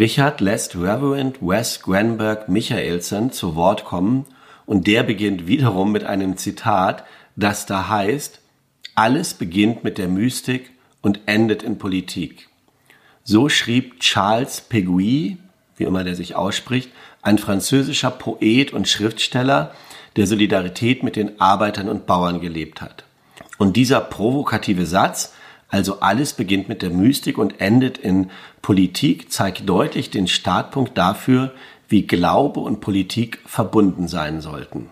Richard 0.00 0.40
lässt 0.40 0.74
Reverend 0.74 1.40
Wes 1.40 1.80
Granberg 1.80 2.48
Michaelson 2.48 3.30
zu 3.30 3.54
Wort 3.54 3.84
kommen 3.84 4.26
und 4.66 4.88
der 4.88 5.04
beginnt 5.04 5.46
wiederum 5.46 5.92
mit 5.92 6.02
einem 6.02 6.36
Zitat, 6.36 7.04
das 7.36 7.66
da 7.66 7.88
heißt, 7.88 8.40
alles 8.96 9.34
beginnt 9.34 9.84
mit 9.84 9.96
der 9.96 10.08
Mystik 10.08 10.72
und 11.02 11.20
endet 11.26 11.62
in 11.62 11.78
Politik. 11.78 12.48
So 13.22 13.48
schrieb 13.48 14.00
Charles 14.00 14.60
Peguy, 14.62 15.36
wie 15.76 15.84
immer 15.84 16.02
der 16.02 16.16
sich 16.16 16.34
ausspricht, 16.34 16.90
ein 17.22 17.38
französischer 17.38 18.10
Poet 18.10 18.72
und 18.72 18.88
Schriftsteller, 18.88 19.72
der 20.16 20.26
Solidarität 20.26 21.04
mit 21.04 21.14
den 21.14 21.40
Arbeitern 21.40 21.88
und 21.88 22.06
Bauern 22.06 22.40
gelebt 22.40 22.80
hat. 22.80 23.04
Und 23.56 23.76
dieser 23.76 24.00
provokative 24.00 24.84
Satz, 24.84 25.32
also 25.70 26.00
alles 26.00 26.32
beginnt 26.32 26.68
mit 26.68 26.82
der 26.82 26.90
Mystik 26.90 27.38
und 27.38 27.60
endet 27.60 27.96
in 27.96 28.30
Politik, 28.60 29.30
zeigt 29.30 29.68
deutlich 29.68 30.10
den 30.10 30.26
Startpunkt 30.26 30.98
dafür, 30.98 31.52
wie 31.88 32.06
Glaube 32.06 32.60
und 32.60 32.80
Politik 32.80 33.40
verbunden 33.46 34.08
sein 34.08 34.40
sollten. 34.40 34.90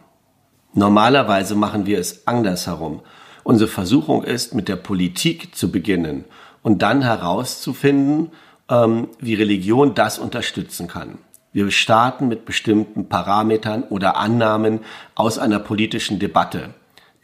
Normalerweise 0.75 1.55
machen 1.55 1.87
wir 1.87 1.99
es 1.99 2.27
andersherum. 2.27 3.01
Unsere 3.43 3.69
Versuchung 3.69 4.23
ist, 4.23 4.55
mit 4.55 4.69
der 4.69 4.77
Politik 4.77 5.55
zu 5.55 5.73
beginnen 5.73 6.25
und 6.63 6.83
dann 6.83 7.03
herauszufinden, 7.03 8.31
ähm, 8.69 9.09
wie 9.19 9.35
Religion 9.35 9.95
das 9.95 10.19
unterstützen 10.19 10.87
kann. 10.87 11.19
Wir 11.53 11.71
starten 11.71 12.29
mit 12.29 12.45
bestimmten 12.45 13.09
Parametern 13.09 13.83
oder 13.85 14.17
Annahmen 14.17 14.81
aus 15.15 15.39
einer 15.39 15.59
politischen 15.59 16.19
Debatte, 16.19 16.75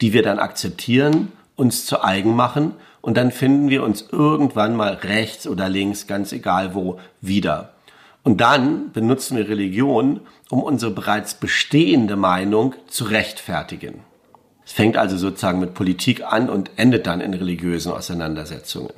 die 0.01 0.13
wir 0.13 0.23
dann 0.23 0.39
akzeptieren, 0.39 1.31
uns 1.55 1.85
zu 1.85 2.03
eigen 2.03 2.35
machen 2.35 2.73
und 3.05 3.17
dann 3.17 3.29
finden 3.29 3.69
wir 3.69 3.83
uns 3.83 4.03
irgendwann 4.11 4.75
mal 4.75 4.95
rechts 4.95 5.45
oder 5.45 5.69
links, 5.69 6.07
ganz 6.07 6.31
egal 6.31 6.73
wo, 6.73 6.99
wieder. 7.21 7.75
Und 8.23 8.41
dann 8.41 8.91
benutzen 8.93 9.37
wir 9.37 9.47
Religion, 9.47 10.21
um 10.49 10.63
unsere 10.63 10.89
bereits 10.89 11.35
bestehende 11.35 12.15
Meinung 12.15 12.73
zu 12.87 13.03
rechtfertigen. 13.03 13.99
Es 14.65 14.71
fängt 14.71 14.97
also 14.97 15.17
sozusagen 15.17 15.59
mit 15.59 15.75
Politik 15.75 16.23
an 16.23 16.49
und 16.49 16.71
endet 16.77 17.05
dann 17.05 17.21
in 17.21 17.35
religiösen 17.35 17.91
Auseinandersetzungen. 17.91 18.95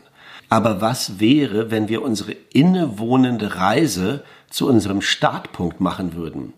Aber 0.47 0.79
was 0.79 1.19
wäre, 1.19 1.69
wenn 1.69 1.89
wir 1.89 2.01
unsere 2.01 2.31
innewohnende 2.53 3.57
Reise 3.57 4.23
zu 4.49 4.69
unserem 4.69 5.01
Startpunkt 5.01 5.81
machen 5.81 6.15
würden? 6.15 6.53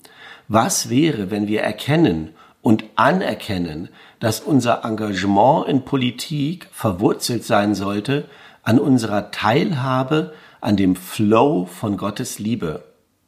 Was 0.48 0.91
wäre, 0.91 1.32
wenn 1.32 1.48
wir 1.48 1.62
erkennen 1.62 2.29
und 2.62 2.84
anerkennen, 2.96 3.89
dass 4.20 4.40
unser 4.40 4.84
Engagement 4.84 5.68
in 5.68 5.86
Politik 5.86 6.68
verwurzelt 6.72 7.46
sein 7.46 7.76
sollte 7.76 8.26
an 8.64 8.80
unserer 8.80 9.32
Teilhabe 9.32 10.34
an 10.62 10.76
dem 10.76 10.96
Flow 10.96 11.66
von 11.66 11.98
Gottes 11.98 12.40
Liebe? 12.40 12.84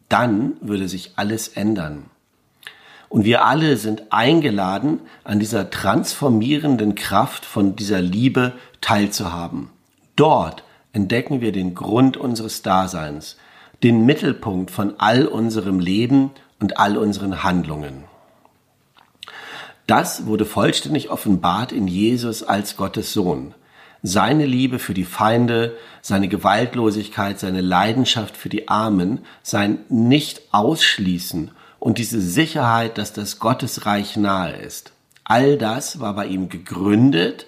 Dann 0.10 0.53
würde 0.62 0.89
sich 0.89 1.13
alles 1.15 1.48
ändern. 1.48 2.05
Und 3.07 3.25
wir 3.25 3.45
alle 3.45 3.77
sind 3.77 4.12
eingeladen, 4.12 5.01
an 5.24 5.39
dieser 5.39 5.69
transformierenden 5.69 6.95
Kraft 6.95 7.45
von 7.45 7.75
dieser 7.75 8.01
Liebe 8.01 8.53
teilzuhaben. 8.79 9.69
Dort 10.15 10.63
entdecken 10.93 11.41
wir 11.41 11.51
den 11.51 11.75
Grund 11.75 12.17
unseres 12.17 12.62
Daseins, 12.62 13.38
den 13.83 14.05
Mittelpunkt 14.05 14.71
von 14.71 14.93
all 14.98 15.25
unserem 15.25 15.79
Leben 15.79 16.31
und 16.60 16.77
all 16.77 16.98
unseren 16.98 17.43
Handlungen. 17.43 18.03
Das 19.88 20.25
wurde 20.25 20.45
vollständig 20.45 21.09
offenbart 21.09 21.71
in 21.71 21.88
Jesus 21.88 22.43
als 22.43 22.77
Gottes 22.77 23.13
Sohn. 23.13 23.53
Seine 24.03 24.45
Liebe 24.45 24.79
für 24.79 24.93
die 24.93 25.05
Feinde, 25.05 25.77
seine 26.01 26.27
Gewaltlosigkeit, 26.27 27.39
seine 27.39 27.61
Leidenschaft 27.61 28.35
für 28.35 28.50
die 28.50 28.67
Armen, 28.67 29.19
sein 29.43 29.79
Nicht-Ausschließen 29.89 31.51
und 31.79 31.97
diese 31.97 32.21
Sicherheit, 32.21 32.97
dass 32.97 33.13
das 33.13 33.39
Gottesreich 33.39 34.17
nahe 34.17 34.53
ist. 34.53 34.91
All 35.23 35.57
das 35.57 36.00
war 36.00 36.15
bei 36.15 36.25
ihm 36.25 36.50
gegründet 36.50 37.45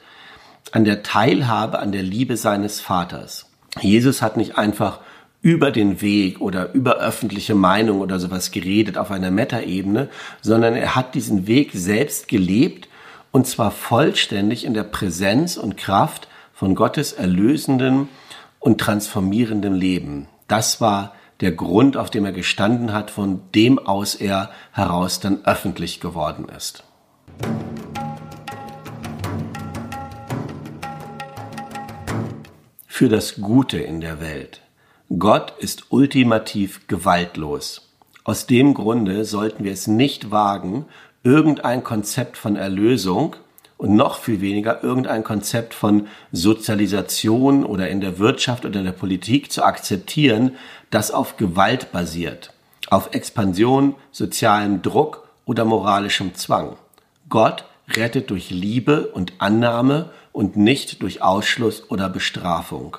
an 0.71 0.85
der 0.85 1.03
Teilhabe 1.03 1.79
an 1.79 1.91
der 1.91 2.03
Liebe 2.03 2.37
seines 2.37 2.79
Vaters. 2.79 3.45
Jesus 3.79 4.21
hat 4.21 4.37
nicht 4.37 4.57
einfach 4.57 4.99
über 5.43 5.69
den 5.69 6.01
Weg 6.01 6.41
oder 6.41 6.73
über 6.73 6.95
öffentliche 6.95 7.53
Meinung 7.53 8.01
oder 8.01 8.19
sowas 8.19 8.49
geredet 8.49 8.97
auf 8.97 9.11
einer 9.11 9.29
Metaebene, 9.29 10.09
sondern 10.41 10.75
er 10.75 10.95
hat 10.95 11.13
diesen 11.13 11.45
Weg 11.45 11.71
selbst 11.73 12.27
gelebt 12.27 12.87
und 13.31 13.45
zwar 13.45 13.69
vollständig 13.69 14.65
in 14.65 14.73
der 14.73 14.83
Präsenz 14.83 15.57
und 15.57 15.77
Kraft 15.77 16.27
von 16.53 16.73
Gottes 16.73 17.13
erlösenden 17.13 18.07
und 18.59 18.79
transformierendem 18.79 19.73
Leben. 19.73 20.27
Das 20.47 20.81
war 20.81 21.13
der 21.41 21.51
Grund, 21.51 21.97
auf 21.97 22.09
dem 22.09 22.25
er 22.25 22.31
gestanden 22.31 22.93
hat, 22.93 23.11
von 23.11 23.41
dem 23.53 23.77
aus 23.77 24.15
er 24.15 24.49
heraus 24.71 25.19
dann 25.19 25.45
öffentlich 25.45 25.99
geworden 25.99 26.47
ist. 26.55 26.83
für 32.93 33.09
das 33.09 33.41
Gute 33.41 33.79
in 33.79 34.01
der 34.01 34.21
Welt. 34.21 34.61
Gott 35.09 35.53
ist 35.59 35.91
ultimativ 35.91 36.87
gewaltlos. 36.87 37.89
Aus 38.23 38.47
dem 38.47 38.73
Grunde 38.73 39.25
sollten 39.25 39.63
wir 39.63 39.73
es 39.73 39.85
nicht 39.85 40.31
wagen, 40.31 40.85
irgendein 41.23 41.83
Konzept 41.83 42.37
von 42.37 42.55
Erlösung 42.55 43.35
und 43.77 43.95
noch 43.95 44.17
viel 44.17 44.39
weniger 44.39 44.81
irgendein 44.81 45.23
Konzept 45.23 45.73
von 45.73 46.07
Sozialisation 46.31 47.65
oder 47.65 47.89
in 47.89 47.99
der 47.99 48.17
Wirtschaft 48.17 48.65
oder 48.65 48.79
in 48.79 48.85
der 48.85 48.93
Politik 48.93 49.51
zu 49.51 49.63
akzeptieren, 49.63 50.55
das 50.89 51.11
auf 51.11 51.35
Gewalt 51.35 51.91
basiert, 51.91 52.53
auf 52.89 53.13
Expansion, 53.13 53.95
sozialem 54.11 54.81
Druck 54.81 55.27
oder 55.45 55.65
moralischem 55.65 56.33
Zwang. 56.33 56.77
Gott 57.27 57.65
rettet 57.89 58.29
durch 58.29 58.49
Liebe 58.51 59.07
und 59.07 59.33
Annahme 59.39 60.11
und 60.31 60.55
nicht 60.55 61.01
durch 61.01 61.21
Ausschluss 61.21 61.89
oder 61.89 62.09
Bestrafung. 62.09 62.97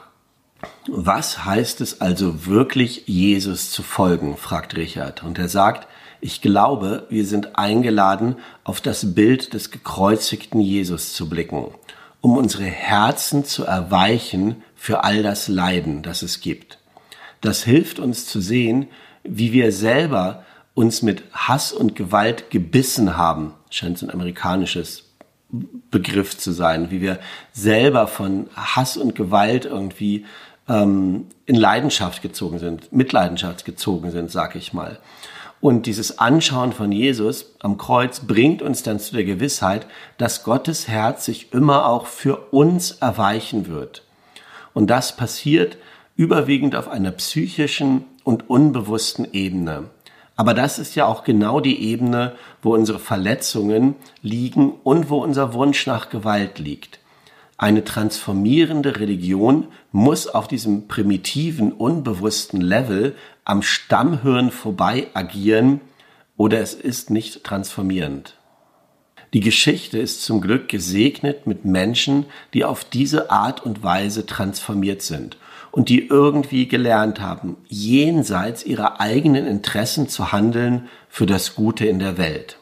Was 0.86 1.44
heißt 1.46 1.80
es 1.80 2.00
also 2.02 2.46
wirklich, 2.46 3.04
Jesus 3.06 3.70
zu 3.70 3.82
folgen? 3.82 4.36
fragt 4.36 4.76
Richard. 4.76 5.22
Und 5.22 5.38
er 5.38 5.48
sagt, 5.48 5.88
ich 6.20 6.42
glaube, 6.42 7.06
wir 7.08 7.24
sind 7.24 7.56
eingeladen, 7.56 8.36
auf 8.64 8.80
das 8.80 9.14
Bild 9.14 9.54
des 9.54 9.70
gekreuzigten 9.70 10.60
Jesus 10.60 11.14
zu 11.14 11.28
blicken, 11.28 11.66
um 12.20 12.36
unsere 12.36 12.64
Herzen 12.64 13.44
zu 13.44 13.64
erweichen 13.64 14.62
für 14.74 15.04
all 15.04 15.22
das 15.22 15.48
Leiden, 15.48 16.02
das 16.02 16.22
es 16.22 16.40
gibt. 16.40 16.78
Das 17.40 17.64
hilft 17.64 17.98
uns 17.98 18.26
zu 18.26 18.40
sehen, 18.40 18.88
wie 19.22 19.52
wir 19.52 19.72
selber 19.72 20.44
uns 20.74 21.02
mit 21.02 21.22
Hass 21.32 21.72
und 21.72 21.94
Gewalt 21.96 22.50
gebissen 22.50 23.16
haben. 23.16 23.54
Scheint 23.70 23.98
so 23.98 24.06
ein 24.06 24.12
amerikanisches 24.12 25.04
Begriff 25.90 26.36
zu 26.36 26.52
sein, 26.52 26.90
wie 26.90 27.00
wir 27.00 27.20
selber 27.52 28.06
von 28.06 28.48
Hass 28.56 28.96
und 28.96 29.14
Gewalt 29.14 29.64
irgendwie 29.64 30.24
ähm, 30.68 31.26
in 31.46 31.56
Leidenschaft 31.56 32.22
gezogen 32.22 32.58
sind, 32.58 32.92
Mitleidenschaft 32.92 33.64
gezogen 33.64 34.10
sind, 34.10 34.30
sag 34.30 34.56
ich 34.56 34.72
mal. 34.72 34.98
Und 35.60 35.86
dieses 35.86 36.18
Anschauen 36.18 36.72
von 36.72 36.92
Jesus 36.92 37.54
am 37.60 37.78
Kreuz 37.78 38.20
bringt 38.20 38.60
uns 38.60 38.82
dann 38.82 39.00
zu 39.00 39.14
der 39.14 39.24
Gewissheit, 39.24 39.86
dass 40.18 40.44
Gottes 40.44 40.88
Herz 40.88 41.24
sich 41.24 41.52
immer 41.54 41.86
auch 41.86 42.06
für 42.06 42.52
uns 42.52 42.92
erweichen 42.92 43.66
wird. 43.66 44.02
Und 44.74 44.90
das 44.90 45.16
passiert 45.16 45.78
überwiegend 46.16 46.76
auf 46.76 46.88
einer 46.88 47.12
psychischen 47.12 48.04
und 48.24 48.50
unbewussten 48.50 49.26
Ebene. 49.32 49.84
Aber 50.36 50.52
das 50.52 50.78
ist 50.78 50.96
ja 50.96 51.06
auch 51.06 51.24
genau 51.24 51.60
die 51.60 51.80
Ebene, 51.82 52.34
wo 52.60 52.74
unsere 52.74 52.98
Verletzungen 52.98 53.94
liegen 54.20 54.72
und 54.82 55.08
wo 55.08 55.18
unser 55.22 55.54
Wunsch 55.54 55.86
nach 55.86 56.10
Gewalt 56.10 56.58
liegt. 56.58 56.98
Eine 57.56 57.84
transformierende 57.84 58.98
Religion 58.98 59.68
muss 59.92 60.26
auf 60.26 60.48
diesem 60.48 60.88
primitiven, 60.88 61.72
unbewussten 61.72 62.60
Level 62.60 63.14
am 63.44 63.62
Stammhirn 63.62 64.50
vorbei 64.50 65.06
agieren 65.14 65.80
oder 66.36 66.60
es 66.60 66.74
ist 66.74 67.10
nicht 67.10 67.44
transformierend. 67.44 68.36
Die 69.34 69.40
Geschichte 69.40 69.98
ist 69.98 70.24
zum 70.24 70.40
Glück 70.40 70.68
gesegnet 70.68 71.46
mit 71.46 71.64
Menschen, 71.64 72.26
die 72.54 72.64
auf 72.64 72.84
diese 72.84 73.30
Art 73.30 73.64
und 73.64 73.82
Weise 73.82 74.26
transformiert 74.26 75.02
sind 75.02 75.36
und 75.70 75.88
die 75.88 76.06
irgendwie 76.06 76.68
gelernt 76.68 77.20
haben, 77.20 77.56
jenseits 77.66 78.64
ihrer 78.64 79.00
eigenen 79.00 79.46
Interessen 79.46 80.08
zu 80.08 80.30
handeln 80.30 80.88
für 81.08 81.26
das 81.26 81.54
Gute 81.56 81.86
in 81.86 81.98
der 81.98 82.16
Welt. 82.16 82.58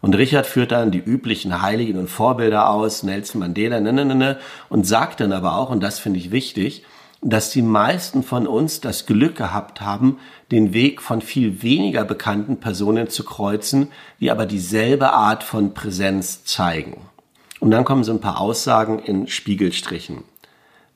Und 0.00 0.16
Richard 0.16 0.46
führt 0.46 0.72
dann 0.72 0.90
die 0.90 0.98
üblichen 0.98 1.60
Heiligen 1.60 1.98
und 1.98 2.08
Vorbilder 2.08 2.70
aus, 2.70 3.02
Nelson 3.02 3.40
Mandela, 3.40 3.80
ne, 3.80 3.92
ne, 3.92 4.04
ne, 4.04 4.14
ne, 4.14 4.38
und 4.68 4.86
sagt 4.86 5.20
dann 5.20 5.32
aber 5.32 5.56
auch, 5.56 5.70
und 5.70 5.82
das 5.82 5.98
finde 5.98 6.18
ich 6.18 6.30
wichtig, 6.30 6.84
dass 7.20 7.50
die 7.50 7.62
meisten 7.62 8.22
von 8.22 8.46
uns 8.46 8.80
das 8.80 9.06
Glück 9.06 9.36
gehabt 9.36 9.80
haben, 9.80 10.18
den 10.52 10.72
Weg 10.72 11.02
von 11.02 11.20
viel 11.20 11.62
weniger 11.62 12.04
bekannten 12.04 12.58
Personen 12.58 13.08
zu 13.08 13.24
kreuzen, 13.24 13.88
die 14.20 14.30
aber 14.30 14.46
dieselbe 14.46 15.12
Art 15.12 15.42
von 15.42 15.74
Präsenz 15.74 16.44
zeigen. 16.44 17.00
Und 17.58 17.72
dann 17.72 17.84
kommen 17.84 18.04
so 18.04 18.12
ein 18.12 18.20
paar 18.20 18.40
Aussagen 18.40 19.00
in 19.00 19.26
Spiegelstrichen. 19.26 20.22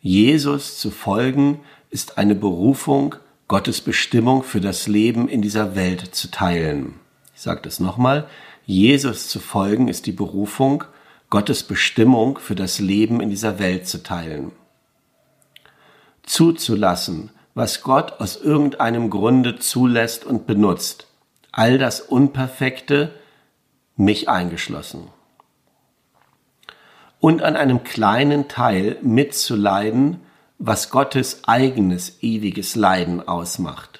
Jesus 0.00 0.78
zu 0.78 0.90
folgen 0.90 1.60
ist 1.90 2.18
eine 2.18 2.36
Berufung, 2.36 3.16
Gottes 3.48 3.80
Bestimmung 3.80 4.44
für 4.44 4.60
das 4.60 4.86
Leben 4.86 5.28
in 5.28 5.42
dieser 5.42 5.74
Welt 5.74 6.14
zu 6.14 6.30
teilen. 6.30 6.94
Ich 7.34 7.42
sage 7.42 7.60
das 7.62 7.80
nochmal. 7.80 8.28
Jesus 8.64 9.28
zu 9.28 9.40
folgen 9.40 9.88
ist 9.88 10.06
die 10.06 10.12
Berufung, 10.12 10.84
Gottes 11.30 11.62
Bestimmung 11.62 12.38
für 12.38 12.54
das 12.54 12.78
Leben 12.78 13.20
in 13.20 13.30
dieser 13.30 13.58
Welt 13.58 13.86
zu 13.88 14.02
teilen. 14.02 14.52
Zuzulassen, 16.22 17.30
was 17.54 17.82
Gott 17.82 18.20
aus 18.20 18.36
irgendeinem 18.36 19.10
Grunde 19.10 19.58
zulässt 19.58 20.24
und 20.24 20.46
benutzt. 20.46 21.06
All 21.50 21.78
das 21.78 22.00
Unperfekte, 22.00 23.12
mich 23.96 24.28
eingeschlossen. 24.28 25.08
Und 27.20 27.42
an 27.42 27.56
einem 27.56 27.84
kleinen 27.84 28.48
Teil 28.48 28.96
mitzuleiden, 29.02 30.20
was 30.58 30.90
Gottes 30.90 31.42
eigenes 31.44 32.22
ewiges 32.22 32.74
Leiden 32.74 33.26
ausmacht. 33.26 33.91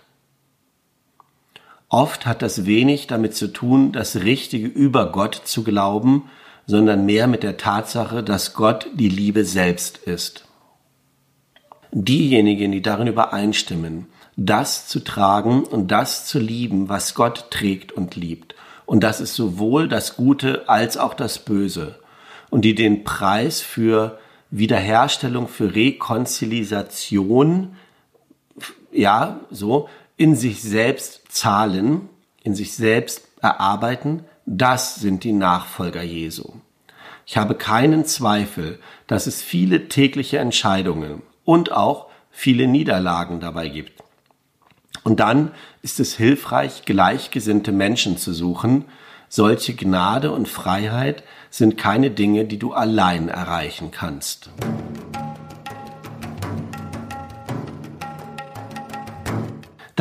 Oft 1.93 2.25
hat 2.25 2.41
das 2.41 2.65
wenig 2.65 3.07
damit 3.07 3.37
zu 3.37 3.49
tun, 3.49 3.93
das 3.93 4.17
Richtige 4.17 4.67
über 4.67 5.13
Gott 5.13 5.43
zu 5.45 5.63
glauben, 5.63 6.31
sondern 6.67 7.05
mehr 7.05 7.27
mit 7.27 7.43
der 7.43 7.59
Tatsache, 7.59 8.23
dass 8.23 8.55
Gott 8.55 8.89
die 8.95 9.11
Liebe 9.11 9.45
selbst 9.45 9.99
ist. 9.99 10.49
Diejenigen, 11.91 12.73
die 12.73 12.81
darin 12.81 13.09
übereinstimmen, 13.09 14.07
das 14.39 14.89
zu 14.89 15.01
tragen 15.01 15.65
und 15.65 15.91
das 15.91 16.25
zu 16.25 16.39
lieben, 16.39 16.89
was 16.89 17.15
Gott 17.15 17.51
trägt 17.51 17.93
und 17.93 18.17
liebt, 18.17 18.55
und 18.87 19.05
das 19.05 19.21
ist 19.21 19.35
sowohl 19.35 19.87
das 19.87 20.17
Gute 20.17 20.71
als 20.71 20.97
auch 20.97 21.13
das 21.13 21.41
Böse, 21.41 21.99
und 22.49 22.63
die 22.63 22.75
den 22.75 23.05
Preis 23.05 23.61
für 23.61 24.19
Wiederherstellung, 24.51 25.47
für 25.47 25.75
Rekonzilisation, 25.75 27.77
ja, 28.93 29.41
so, 29.51 29.89
in 30.23 30.37
sich 30.37 30.63
selbst 30.63 31.23
zahlen, 31.31 32.09
in 32.45 32.55
sich 32.55 32.75
selbst 32.75 33.27
erarbeiten, 33.41 34.23
das 34.47 34.95
sind 34.95 35.25
die 35.25 35.33
Nachfolger 35.33 36.05
Jesu. 36.05 36.53
Ich 37.27 37.37
habe 37.37 37.57
keinen 37.57 38.05
Zweifel, 38.05 38.79
dass 39.09 39.27
es 39.27 39.43
viele 39.43 39.89
tägliche 39.89 40.39
Entscheidungen 40.39 41.23
und 41.45 41.73
auch 41.73 42.07
viele 42.31 42.69
Niederlagen 42.69 43.41
dabei 43.41 43.67
gibt. 43.69 44.01
Und 45.03 45.19
dann 45.19 45.51
ist 45.83 45.99
es 45.99 46.15
hilfreich, 46.15 46.85
gleichgesinnte 46.85 47.73
Menschen 47.73 48.17
zu 48.17 48.33
suchen. 48.33 48.85
Solche 49.29 49.75
Gnade 49.75 50.31
und 50.31 50.47
Freiheit 50.47 51.25
sind 51.51 51.77
keine 51.77 52.13
Dinge, 52.13 52.45
die 52.45 52.61
du 52.61 52.75
allein 52.75 53.29
erreichen 53.29 53.91
kannst. 53.91 54.51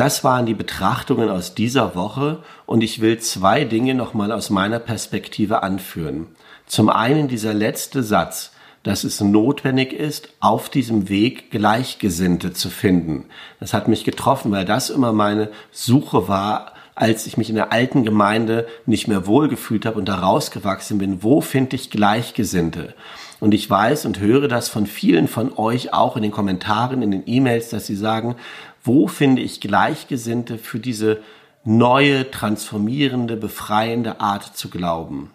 Das 0.02 0.24
waren 0.24 0.46
die 0.46 0.54
Betrachtungen 0.54 1.28
aus 1.28 1.54
dieser 1.54 1.94
Woche 1.94 2.42
und 2.66 2.82
ich 2.82 3.00
will 3.00 3.20
zwei 3.20 3.62
Dinge 3.62 3.94
nochmal 3.94 4.32
aus 4.32 4.50
meiner 4.50 4.80
Perspektive 4.80 5.62
anführen. 5.62 6.26
Zum 6.66 6.88
einen 6.88 7.28
dieser 7.28 7.54
letzte 7.54 8.02
Satz, 8.02 8.50
dass 8.82 9.04
es 9.04 9.20
notwendig 9.20 9.92
ist, 9.92 10.30
auf 10.40 10.70
diesem 10.70 11.08
Weg 11.08 11.52
Gleichgesinnte 11.52 12.52
zu 12.52 12.68
finden. 12.68 13.26
Das 13.60 13.74
hat 13.74 13.86
mich 13.86 14.02
getroffen, 14.02 14.50
weil 14.50 14.64
das 14.64 14.90
immer 14.90 15.12
meine 15.12 15.50
Suche 15.70 16.26
war, 16.26 16.72
als 16.96 17.28
ich 17.28 17.36
mich 17.36 17.48
in 17.48 17.54
der 17.54 17.72
alten 17.72 18.02
Gemeinde 18.02 18.66
nicht 18.86 19.06
mehr 19.06 19.28
wohlgefühlt 19.28 19.86
habe 19.86 20.00
und 20.00 20.08
da 20.08 20.16
rausgewachsen 20.16 20.98
bin. 20.98 21.22
Wo 21.22 21.40
finde 21.40 21.76
ich 21.76 21.90
Gleichgesinnte? 21.90 22.94
Und 23.38 23.54
ich 23.54 23.68
weiß 23.68 24.06
und 24.06 24.20
höre 24.20 24.46
das 24.46 24.68
von 24.68 24.86
vielen 24.86 25.26
von 25.26 25.56
euch 25.56 25.92
auch 25.92 26.16
in 26.16 26.22
den 26.22 26.30
Kommentaren, 26.30 27.02
in 27.02 27.10
den 27.10 27.24
E-Mails, 27.26 27.70
dass 27.70 27.86
sie 27.86 27.96
sagen, 27.96 28.36
wo 28.82 29.06
finde 29.06 29.42
ich 29.42 29.60
Gleichgesinnte 29.60 30.58
für 30.58 30.78
diese 30.78 31.20
neue, 31.64 32.30
transformierende, 32.30 33.36
befreiende 33.36 34.20
Art 34.20 34.56
zu 34.56 34.68
glauben. 34.68 35.30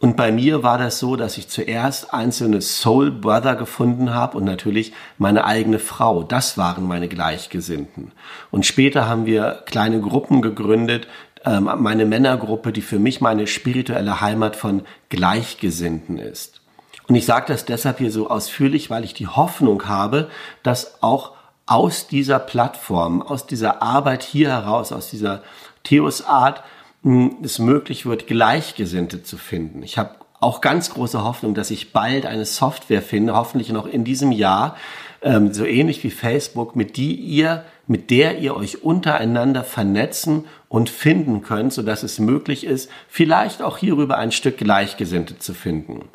Und 0.00 0.16
bei 0.16 0.32
mir 0.32 0.62
war 0.62 0.76
das 0.76 0.98
so, 0.98 1.16
dass 1.16 1.38
ich 1.38 1.48
zuerst 1.48 2.12
einzelne 2.12 2.60
Soul 2.60 3.10
Brother 3.10 3.56
gefunden 3.56 4.12
habe 4.12 4.36
und 4.36 4.44
natürlich 4.44 4.92
meine 5.16 5.44
eigene 5.44 5.78
Frau. 5.78 6.22
Das 6.22 6.58
waren 6.58 6.86
meine 6.86 7.08
Gleichgesinnten. 7.08 8.12
Und 8.50 8.66
später 8.66 9.08
haben 9.08 9.24
wir 9.24 9.62
kleine 9.64 10.00
Gruppen 10.00 10.42
gegründet, 10.42 11.08
ähm, 11.46 11.70
meine 11.78 12.04
Männergruppe, 12.04 12.72
die 12.72 12.82
für 12.82 12.98
mich 12.98 13.20
meine 13.20 13.46
spirituelle 13.46 14.20
Heimat 14.20 14.56
von 14.56 14.82
Gleichgesinnten 15.08 16.18
ist. 16.18 16.60
Und 17.08 17.14
ich 17.14 17.26
sage 17.26 17.46
das 17.48 17.64
deshalb 17.64 17.98
hier 17.98 18.10
so 18.10 18.28
ausführlich, 18.28 18.90
weil 18.90 19.04
ich 19.04 19.14
die 19.14 19.26
Hoffnung 19.26 19.86
habe, 19.86 20.28
dass 20.62 21.02
auch 21.02 21.32
aus 21.66 22.06
dieser 22.06 22.38
Plattform, 22.38 23.22
aus 23.22 23.46
dieser 23.46 23.82
Arbeit 23.82 24.22
hier 24.22 24.50
heraus, 24.50 24.92
aus 24.92 25.10
dieser 25.10 25.42
Theos-Art, 25.82 26.62
hm, 27.02 27.36
es 27.42 27.58
möglich 27.58 28.06
wird, 28.06 28.26
Gleichgesinnte 28.26 29.22
zu 29.22 29.36
finden. 29.36 29.82
Ich 29.82 29.98
habe 29.98 30.16
auch 30.40 30.60
ganz 30.60 30.90
große 30.90 31.24
Hoffnung, 31.24 31.54
dass 31.54 31.70
ich 31.70 31.92
bald 31.92 32.26
eine 32.26 32.44
Software 32.44 33.02
finde, 33.02 33.34
hoffentlich 33.34 33.70
noch 33.70 33.86
in 33.86 34.04
diesem 34.04 34.30
Jahr, 34.30 34.76
ähm, 35.22 35.54
so 35.54 35.64
ähnlich 35.64 36.04
wie 36.04 36.10
Facebook, 36.10 36.76
mit 36.76 36.96
die 36.96 37.14
ihr, 37.14 37.64
mit 37.86 38.10
der 38.10 38.38
ihr 38.38 38.54
euch 38.54 38.82
untereinander 38.82 39.64
vernetzen 39.64 40.44
und 40.68 40.90
finden 40.90 41.42
könnt, 41.42 41.72
so 41.72 41.82
dass 41.82 42.02
es 42.02 42.18
möglich 42.18 42.64
ist, 42.64 42.90
vielleicht 43.08 43.62
auch 43.62 43.78
hierüber 43.78 44.18
ein 44.18 44.32
Stück 44.32 44.58
Gleichgesinnte 44.58 45.38
zu 45.38 45.54
finden. 45.54 46.08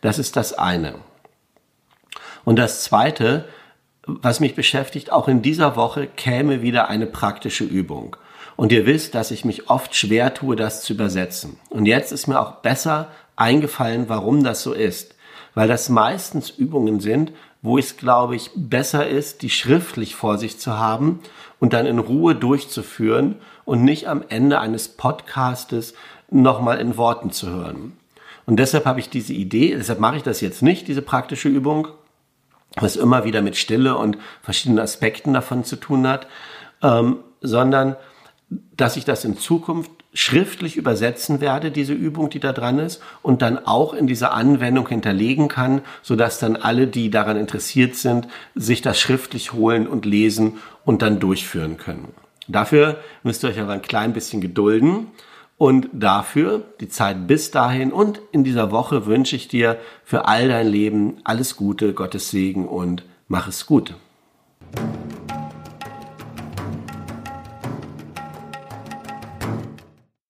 Das 0.00 0.18
ist 0.18 0.36
das 0.36 0.52
eine. 0.52 0.96
Und 2.44 2.56
das 2.56 2.82
zweite, 2.82 3.44
was 4.06 4.40
mich 4.40 4.54
beschäftigt, 4.54 5.12
auch 5.12 5.28
in 5.28 5.42
dieser 5.42 5.76
Woche 5.76 6.06
käme 6.06 6.62
wieder 6.62 6.88
eine 6.88 7.06
praktische 7.06 7.64
Übung. 7.64 8.16
Und 8.56 8.72
ihr 8.72 8.86
wisst, 8.86 9.14
dass 9.14 9.30
ich 9.30 9.44
mich 9.44 9.68
oft 9.68 9.94
schwer 9.94 10.32
tue, 10.32 10.56
das 10.56 10.82
zu 10.82 10.94
übersetzen. 10.94 11.58
Und 11.68 11.86
jetzt 11.86 12.12
ist 12.12 12.26
mir 12.26 12.40
auch 12.40 12.56
besser 12.56 13.08
eingefallen, 13.34 14.08
warum 14.08 14.42
das 14.42 14.62
so 14.62 14.72
ist. 14.72 15.14
Weil 15.54 15.68
das 15.68 15.88
meistens 15.88 16.50
Übungen 16.50 17.00
sind, 17.00 17.32
wo 17.62 17.78
es, 17.78 17.96
glaube 17.96 18.36
ich, 18.36 18.50
besser 18.54 19.06
ist, 19.06 19.42
die 19.42 19.50
schriftlich 19.50 20.14
vor 20.14 20.38
sich 20.38 20.58
zu 20.58 20.78
haben 20.78 21.20
und 21.58 21.72
dann 21.72 21.86
in 21.86 21.98
Ruhe 21.98 22.34
durchzuführen 22.34 23.36
und 23.64 23.82
nicht 23.82 24.08
am 24.08 24.22
Ende 24.28 24.60
eines 24.60 24.88
Podcastes 24.88 25.94
nochmal 26.30 26.78
in 26.78 26.96
Worten 26.96 27.30
zu 27.30 27.48
hören. 27.48 27.92
Und 28.46 28.56
deshalb 28.58 28.86
habe 28.86 29.00
ich 29.00 29.10
diese 29.10 29.32
Idee, 29.32 29.74
deshalb 29.76 29.98
mache 29.98 30.16
ich 30.16 30.22
das 30.22 30.40
jetzt 30.40 30.62
nicht, 30.62 30.86
diese 30.86 31.02
praktische 31.02 31.48
Übung, 31.48 31.88
was 32.76 32.96
immer 32.96 33.24
wieder 33.24 33.42
mit 33.42 33.56
Stille 33.56 33.96
und 33.96 34.18
verschiedenen 34.42 34.80
Aspekten 34.80 35.32
davon 35.32 35.64
zu 35.64 35.76
tun 35.76 36.06
hat, 36.06 36.26
ähm, 36.82 37.18
sondern 37.40 37.96
dass 38.76 38.96
ich 38.96 39.04
das 39.04 39.24
in 39.24 39.36
Zukunft 39.36 39.90
schriftlich 40.12 40.76
übersetzen 40.76 41.40
werde, 41.40 41.70
diese 41.70 41.92
Übung, 41.92 42.30
die 42.30 42.40
da 42.40 42.52
dran 42.52 42.78
ist, 42.78 43.02
und 43.22 43.42
dann 43.42 43.58
auch 43.66 43.92
in 43.92 44.06
dieser 44.06 44.32
Anwendung 44.32 44.88
hinterlegen 44.88 45.48
kann, 45.48 45.82
sodass 46.02 46.38
dann 46.38 46.56
alle, 46.56 46.86
die 46.86 47.10
daran 47.10 47.36
interessiert 47.36 47.96
sind, 47.96 48.28
sich 48.54 48.80
das 48.80 48.98
schriftlich 48.98 49.52
holen 49.52 49.86
und 49.86 50.06
lesen 50.06 50.58
und 50.84 51.02
dann 51.02 51.20
durchführen 51.20 51.76
können. 51.76 52.14
Dafür 52.48 52.98
müsst 53.24 53.44
ihr 53.44 53.50
euch 53.50 53.60
aber 53.60 53.72
ein 53.72 53.82
klein 53.82 54.12
bisschen 54.12 54.40
gedulden. 54.40 55.08
Und 55.58 55.88
dafür 55.92 56.64
die 56.80 56.88
Zeit 56.88 57.26
bis 57.26 57.50
dahin 57.50 57.90
und 57.90 58.20
in 58.30 58.44
dieser 58.44 58.70
Woche 58.70 59.06
wünsche 59.06 59.36
ich 59.36 59.48
dir 59.48 59.78
für 60.04 60.26
all 60.26 60.48
dein 60.48 60.68
Leben 60.68 61.16
alles 61.24 61.56
Gute, 61.56 61.94
Gottes 61.94 62.30
Segen 62.30 62.68
und 62.68 63.04
mach 63.28 63.48
es 63.48 63.64
gut. 63.64 63.94